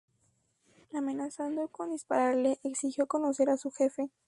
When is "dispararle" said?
1.91-2.59